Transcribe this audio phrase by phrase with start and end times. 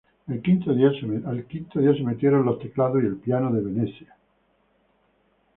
[0.27, 0.91] El quinto día
[1.93, 4.17] se metieron los teclados y el piano de "Venezia".